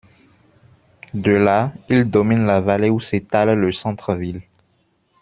De 1.13 1.31
là, 1.33 1.73
il 1.89 2.09
domine 2.09 2.43
la 2.47 2.59
vallée 2.59 2.89
où 2.89 2.99
s’étale 2.99 3.53
le 3.53 3.71
centre-ville. 3.71 4.41